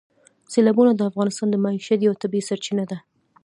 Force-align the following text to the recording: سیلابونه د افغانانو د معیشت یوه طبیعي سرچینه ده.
سیلابونه 0.51 0.91
د 0.95 1.01
افغانانو 1.09 1.51
د 1.51 1.55
معیشت 1.63 1.99
یوه 2.01 2.19
طبیعي 2.23 2.43
سرچینه 2.49 2.83
ده. 2.91 2.97